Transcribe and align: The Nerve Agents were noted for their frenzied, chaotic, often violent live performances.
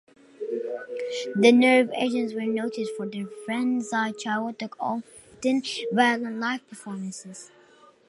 The 1.35 1.51
Nerve 1.51 1.91
Agents 1.93 2.33
were 2.33 2.47
noted 2.47 2.87
for 2.97 3.05
their 3.07 3.27
frenzied, 3.45 4.17
chaotic, 4.17 4.73
often 4.81 5.61
violent 5.93 6.39
live 6.39 6.67
performances. 6.67 7.51